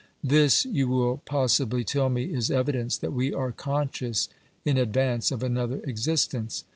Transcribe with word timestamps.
This, 0.23 0.65
you 0.65 0.87
will 0.87 1.17
possibly 1.25 1.83
tell 1.83 2.09
me, 2.09 2.33
is 2.33 2.49
evidence 2.49 2.97
that 2.97 3.13
we 3.13 3.31
are 3.35 3.51
conscious 3.51 4.29
in 4.65 4.75
advance 4.75 5.29
of 5.29 5.43
another 5.43 5.79
existence. 5.83 6.63